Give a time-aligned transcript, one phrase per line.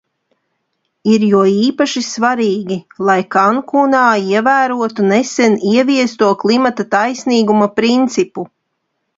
[1.15, 2.77] Ir jo īpaši svarīgi,
[3.09, 8.49] lai Kankunā ievērotu nesen ieviesto klimata taisnīguma principu.